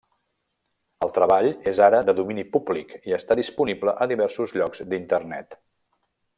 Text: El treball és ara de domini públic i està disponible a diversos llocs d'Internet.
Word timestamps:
El 1.07 1.11
treball 1.17 1.49
és 1.73 1.81
ara 1.89 1.99
de 2.07 2.15
domini 2.21 2.47
públic 2.57 2.97
i 3.11 3.15
està 3.19 3.39
disponible 3.41 3.95
a 4.07 4.09
diversos 4.15 4.59
llocs 4.61 4.85
d'Internet. 4.95 5.59